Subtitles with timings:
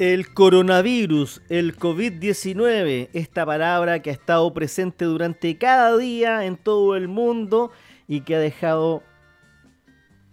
[0.00, 6.96] El coronavirus, el COVID-19, esta palabra que ha estado presente durante cada día en todo
[6.96, 7.70] el mundo
[8.08, 9.02] y que ha dejado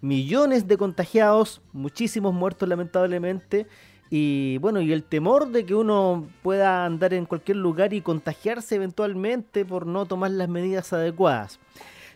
[0.00, 3.66] millones de contagiados, muchísimos muertos lamentablemente,
[4.10, 8.76] y bueno, y el temor de que uno pueda andar en cualquier lugar y contagiarse
[8.76, 11.58] eventualmente por no tomar las medidas adecuadas.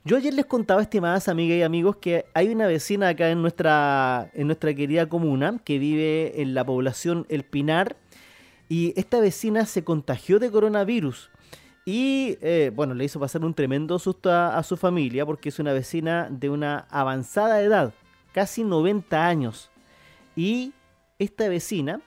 [0.04, 4.32] Yo ayer les contaba, estimadas amigas y amigos, que hay una vecina acá en nuestra,
[4.34, 7.94] en nuestra querida comuna que vive en la población El Pinar
[8.68, 11.30] y esta vecina se contagió de coronavirus.
[11.84, 15.60] Y eh, bueno, le hizo pasar un tremendo susto a, a, su familia porque es
[15.60, 17.94] una vecina de una avanzada edad,
[18.32, 19.70] casi 90 años.
[20.34, 20.72] Y
[21.20, 22.00] esta vecina,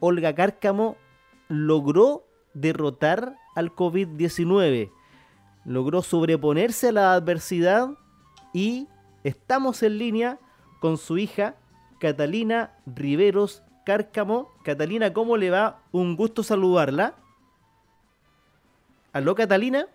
[0.00, 0.96] Olga Cárcamo,
[1.48, 4.90] logró derrotar al COVID-19
[5.68, 7.90] logró sobreponerse a la adversidad
[8.54, 8.88] y
[9.22, 10.38] estamos en línea
[10.80, 11.56] con su hija
[12.00, 14.50] Catalina Riveros Cárcamo.
[14.64, 15.80] Catalina, ¿cómo le va?
[15.92, 17.14] Un gusto saludarla.
[19.12, 19.86] ¿Aló, Catalina?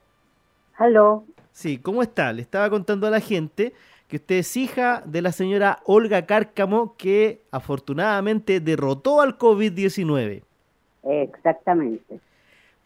[0.78, 1.26] Aló.
[1.52, 2.32] Sí, ¿cómo está?
[2.34, 3.74] Le estaba contando a la gente
[4.08, 10.44] que usted es hija de la señora Olga Cárcamo que afortunadamente derrotó al COVID-19.
[11.04, 12.20] Exactamente.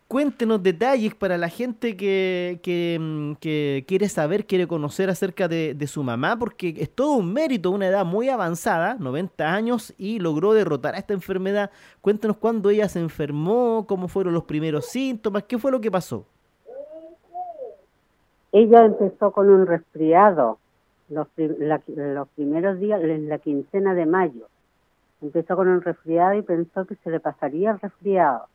[0.07, 5.87] Cuéntenos detalles para la gente que, que, que quiere saber, quiere conocer acerca de, de,
[5.87, 10.53] su mamá, porque es todo un mérito, una edad muy avanzada, 90 años, y logró
[10.53, 11.71] derrotar a esta enfermedad.
[11.99, 16.25] Cuéntenos cuándo ella se enfermó, cómo fueron los primeros síntomas, qué fue lo que pasó.
[18.53, 20.57] Ella empezó con un resfriado
[21.09, 24.47] los, la, los primeros días, en la quincena de mayo.
[25.21, 28.47] Empezó con un resfriado y pensó que se le pasaría el resfriado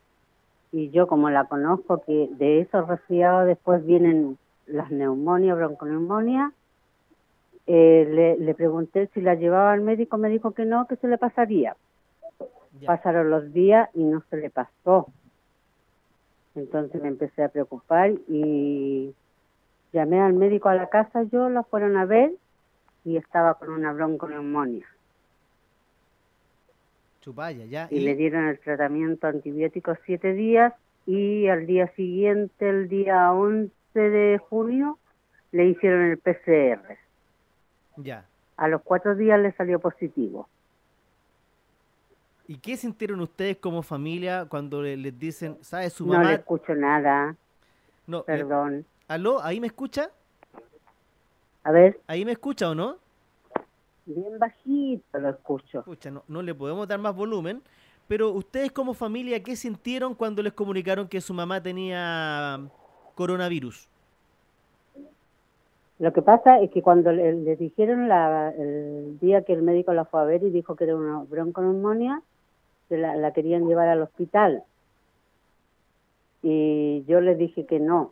[0.73, 6.53] y yo como la conozco que de esos resfriados después vienen las neumonias, bronconeumonias,
[7.67, 11.07] eh, le, le, pregunté si la llevaba al médico, me dijo que no, que se
[11.07, 11.77] le pasaría.
[12.81, 12.87] Ya.
[12.87, 15.07] Pasaron los días y no se le pasó.
[16.55, 19.15] Entonces me empecé a preocupar y
[19.93, 22.33] llamé al médico a la casa, yo la fueron a ver
[23.05, 24.87] y estaba con una bronconeumonía.
[27.23, 27.89] Chupaya, ya.
[27.91, 30.75] Y, y, le dieron el tratamiento antibiótico siete días
[31.07, 34.99] y al día siguiente, el día 11 de junio,
[35.53, 36.99] le hicieron el PCR.
[37.97, 38.27] Ya.
[38.57, 40.49] A los cuatro días le salió positivo.
[42.49, 46.23] ¿Y qué sintieron ustedes como familia cuando les, les dicen, sabe su mamá?
[46.23, 47.37] No le escucho nada.
[48.07, 48.75] No, Perdón.
[48.75, 49.43] Eh, ¿Aló?
[49.43, 50.11] ¿Ahí me escucha?
[51.65, 52.01] A ver.
[52.07, 52.97] ¿Ahí me escucha o no?
[54.07, 55.81] Bien bajito lo escucho.
[55.81, 57.63] Escucha, no, no, le podemos dar más volumen,
[58.09, 62.61] pero ustedes como familia, ¿qué sintieron cuando les comunicaron que su mamá tenía
[63.15, 63.89] coronavirus?
[65.99, 69.93] Lo que pasa es que cuando les le dijeron la, el día que el médico
[69.93, 72.23] la fue a ver y dijo que era una bronconeumonía,
[72.89, 74.65] se la, la querían llevar al hospital.
[76.43, 78.11] Y yo les dije que no.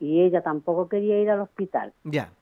[0.00, 1.92] Y ella tampoco quería ir al hospital.
[2.02, 2.32] Ya.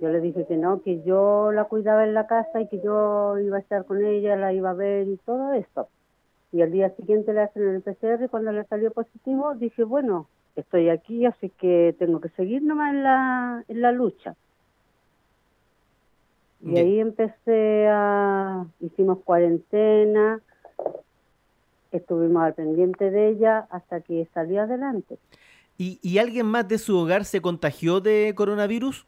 [0.00, 3.38] Yo le dije que no, que yo la cuidaba en la casa y que yo
[3.38, 5.88] iba a estar con ella, la iba a ver y todo esto.
[6.52, 10.28] Y al día siguiente le hacen el PCR y cuando le salió positivo dije, bueno,
[10.56, 14.34] estoy aquí, así que tengo que seguir nomás en la, en la lucha.
[16.60, 16.86] Y Bien.
[16.86, 20.40] ahí empecé a, hicimos cuarentena,
[21.92, 25.18] estuvimos al pendiente de ella hasta que salió adelante.
[25.76, 29.06] ¿Y, ¿Y alguien más de su hogar se contagió de coronavirus?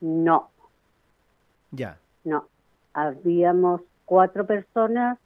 [0.00, 0.50] No,
[1.70, 1.98] Ya.
[2.24, 2.46] no.
[2.92, 5.18] Habíamos cuatro personas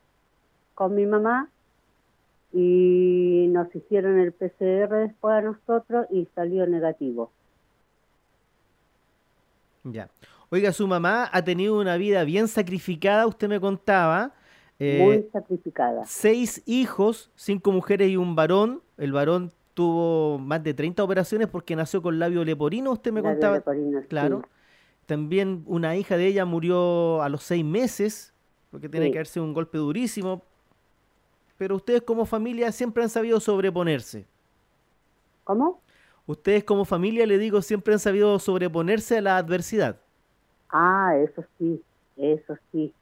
[0.75, 1.49] con mi mamá
[2.53, 7.31] y nos hicieron el PCR después a nosotros y salió negativo.
[9.85, 10.09] Ya.
[10.51, 14.33] Oiga, su mamá ha tenido una vida bien sacrificada, usted me contaba.
[14.79, 16.05] Eh, Muy sacrificada.
[16.07, 18.83] seis hijos, cinco mujeres y un varón.
[18.99, 23.29] El varón tuvo más de 30 operaciones porque nació con labio leporino, usted me La
[23.29, 23.57] de contaba.
[23.57, 24.07] Leporino, sí.
[25.11, 28.33] También una hija de ella murió a los seis meses,
[28.71, 29.13] porque tiene Sí.
[29.13, 30.41] que haberse un golpe durísimo.
[31.59, 34.25] Pero ustedes como familia siempre han sabido sobreponerse.
[35.43, 35.81] ¿Cómo?
[36.29, 39.97] Ustedes como familia, le digo, siempre han sabido sobreponerse a la adversidad.
[40.69, 41.83] Ah, eso sí,
[42.17, 42.93] eso sí.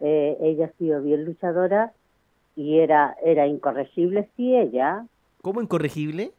[0.00, 1.92] Eh, ella ha sido bien luchadora
[2.56, 5.06] y era, era incorregible, sí, ella,
[5.42, 6.32] ¿Cómo incorregible?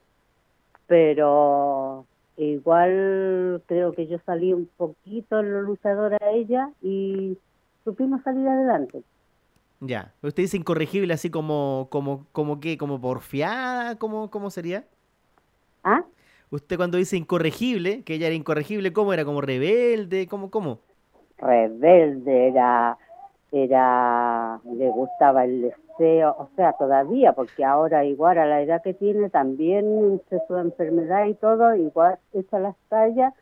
[0.86, 2.04] pero
[2.36, 7.36] igual creo que yo salí un poquito lo luchadora a ella y
[7.84, 9.02] supimos salir adelante.
[9.80, 10.12] Ya.
[10.22, 14.84] Usted dice incorregible así como, como, como qué, como porfiada, ¿cómo, cómo sería?
[15.84, 16.04] ¿Ah?
[16.50, 19.24] Usted cuando dice incorregible, que ella era incorregible, ¿cómo era?
[19.24, 20.26] ¿Como rebelde?
[20.26, 20.80] ¿Cómo, cómo?
[21.38, 22.96] rebelde, era,
[23.52, 29.30] era, le gustaba el o sea, todavía, porque ahora igual a la edad que tiene
[29.30, 33.32] también su enfermedad y todo, igual echa las tallas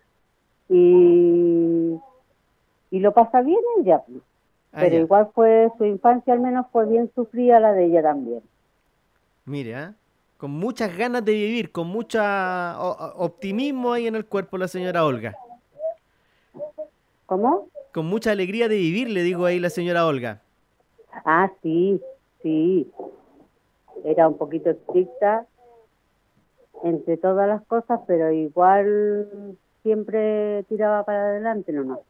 [0.68, 1.98] y,
[2.90, 4.02] y lo pasa bien ella.
[4.72, 8.42] Ah, Pero igual fue, su infancia al menos fue bien sufrida la de ella también.
[9.44, 9.88] Mire, ¿eh?
[10.36, 12.20] con muchas ganas de vivir, con mucho
[13.16, 15.36] optimismo ahí en el cuerpo la señora Olga.
[17.26, 17.68] ¿Cómo?
[17.92, 20.40] Con mucha alegría de vivir, le digo ahí la señora Olga.
[21.24, 22.00] Ah, sí,
[22.44, 22.92] sí.
[24.04, 25.46] Era un poquito estricta
[26.84, 32.00] entre todas las cosas, pero igual siempre tiraba para adelante nomás.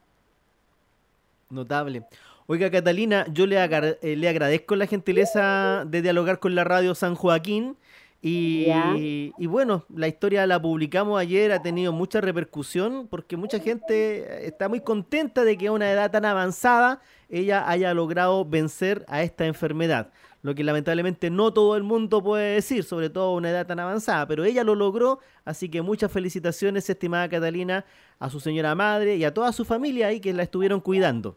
[1.51, 2.03] Notable.
[2.47, 7.15] Oiga, Catalina, yo le, eh, le agradezco la gentileza de dialogar con la radio San
[7.15, 7.77] Joaquín.
[8.27, 14.47] Y, y, bueno, la historia la publicamos ayer, ha tenido mucha repercusión porque mucha gente
[14.47, 19.23] está muy contenta de que a una edad tan avanzada ella haya logrado vencer a
[19.23, 20.11] esta enfermedad.
[20.41, 23.79] Lo que lamentablemente no todo el mundo puede decir, sobre todo a una edad tan
[23.79, 27.85] avanzada, pero ella lo logró, así que muchas felicitaciones, estimada Catalina,
[28.19, 31.37] a su señora madre y a toda su familia ahí que la estuvieron cuidando.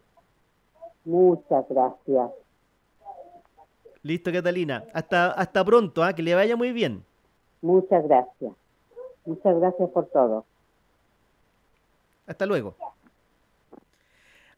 [1.03, 2.31] Muchas gracias.
[4.03, 4.83] Listo, Catalina.
[4.93, 6.13] Hasta, hasta pronto, ¿ah?
[6.13, 7.03] que le vaya muy bien.
[7.61, 8.53] Muchas gracias.
[9.25, 10.45] Muchas gracias por todo.
[12.25, 12.75] Hasta luego.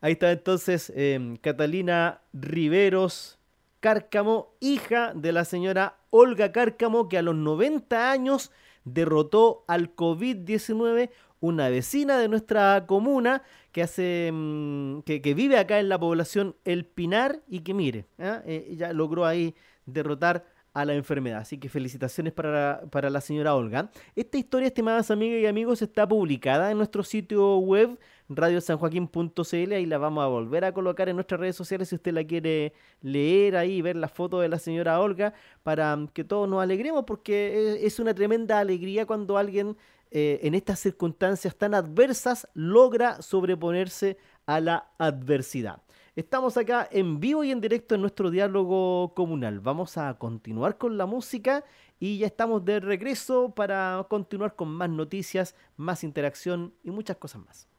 [0.01, 3.38] Ahí está entonces em, Catalina Riveros
[3.80, 8.51] Cárcamo, hija de la señora Olga Cárcamo, que a los 90 años
[8.83, 11.09] derrotó al COVID-19
[11.39, 16.86] una vecina de nuestra comuna que hace mm, que, vive acá en la población El
[16.86, 18.41] Pinar y que mire, ¿ah?
[18.45, 19.56] eh, ella logró ahí
[19.86, 21.39] derrotar a la enfermedad.
[21.39, 23.91] Así que felicitaciones para, para la señora Olga.
[24.15, 27.97] Esta historia, estimadas amigas y amigos, está publicada en nuestro sitio web
[28.30, 32.24] radiosanjoaquín.cl y la vamos a volver a colocar en nuestras redes sociales si usted la
[32.24, 35.33] quiere leer ahí, ver la foto de la señora Olga,
[35.63, 39.75] para que todos nos alegremos porque es una tremenda alegría cuando alguien
[40.11, 45.81] eh, en estas circunstancias tan adversas logra sobreponerse a la adversidad.
[46.15, 49.59] Estamos acá en vivo y en directo en nuestro diálogo comunal.
[49.59, 51.63] Vamos a continuar con la música
[52.00, 57.41] y ya estamos de regreso para continuar con más noticias, más interacción y muchas cosas
[57.45, 57.69] más.